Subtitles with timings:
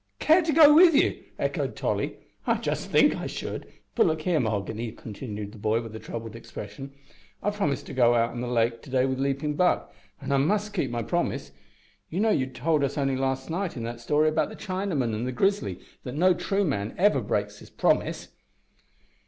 [0.17, 2.17] "Care to go with ye!" echoed Tolly,
[2.47, 3.71] "I just think I should.
[3.93, 6.91] But, look here, Mahoghany," continued the boy, with a troubled expression,
[7.43, 10.37] "I've promised to go out on the lake to day wi' Leaping Buck, an' I
[10.37, 11.51] must keep my promise.
[12.09, 15.27] You know you told us only last night in that story about the Chinaman and
[15.27, 18.29] the grizzly that no true man ever breaks his promise."